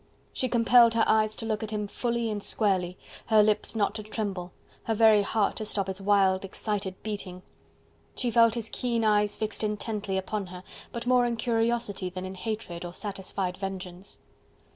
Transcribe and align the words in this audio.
She 0.33 0.49
compelled 0.49 0.95
her 0.95 1.03
eyes 1.05 1.35
to 1.35 1.45
look 1.45 1.61
at 1.61 1.69
him 1.69 1.87
fully 1.87 2.31
and 2.31 2.41
squarely, 2.43 2.97
her 3.27 3.43
lips 3.43 3.75
not 3.75 3.93
to 3.93 4.01
tremble, 4.01 4.51
her 4.85 4.95
very 4.95 5.21
heart 5.21 5.57
to 5.57 5.65
stop 5.65 5.87
its 5.87 6.01
wild, 6.01 6.43
excited 6.43 6.95
beating. 7.03 7.43
She 8.15 8.31
felt 8.31 8.55
his 8.55 8.69
keen 8.71 9.03
eyes 9.05 9.37
fixed 9.37 9.63
intently 9.63 10.17
upon 10.17 10.47
her, 10.47 10.63
but 10.91 11.05
more 11.05 11.27
in 11.27 11.35
curiosity 11.35 12.09
than 12.09 12.25
in 12.25 12.33
hatred 12.33 12.83
or 12.83 12.93
satisfied 12.95 13.57
vengeance. 13.57 14.17